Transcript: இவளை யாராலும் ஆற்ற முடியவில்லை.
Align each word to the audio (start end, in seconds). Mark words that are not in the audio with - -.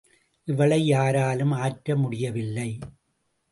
இவளை 0.47 0.85
யாராலும் 0.85 1.51
ஆற்ற 1.51 1.95
முடியவில்லை. 1.95 2.79